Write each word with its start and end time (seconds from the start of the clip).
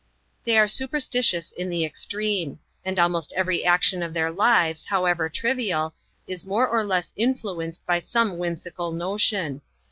They 0.45 0.57
are 0.57 0.67
superstitious 0.67 1.51
in 1.51 1.69
the 1.69 1.85
extreme; 1.85 2.57
and 2.83 2.97
almost 2.97 3.33
every 3.33 3.63
action 3.63 4.01
of 4.01 4.15
their 4.15 4.31
lives, 4.31 4.85
however 4.85 5.29
trivial, 5.29 5.93
is 6.25 6.43
more 6.43 6.67
or 6.67 6.83
less 6.83 7.13
influen 7.19 7.71
ced 7.75 7.85
by 7.85 7.99
some 7.99 8.39
whimsical 8.39 8.91
notion. 8.91 9.61